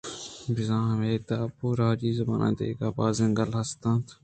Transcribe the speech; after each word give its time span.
بزاں 0.53 0.83
ھمے 0.91 1.13
داب 1.27 1.55
ءَ 1.67 1.77
راجی 1.79 2.11
زُبان 2.17 2.41
ءِ 2.49 2.57
دِگہ 2.57 2.89
بازیں 2.97 3.31
گال 3.37 3.51
ھست 3.57 3.81
اَنت 3.87 4.07